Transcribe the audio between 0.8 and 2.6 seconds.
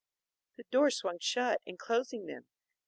swung shut, enclosing them.